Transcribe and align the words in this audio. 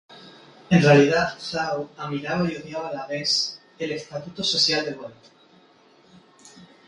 En 0.71 0.81
realidad, 0.81 1.37
Thaw 1.37 1.87
admiraba 1.95 2.51
y 2.51 2.55
odiaba 2.55 2.89
a 2.89 2.93
la 2.93 3.05
vez 3.05 3.61
el 3.77 3.91
estatus 3.91 4.49
social 4.49 4.83
de 4.83 4.93
White. 4.93 5.29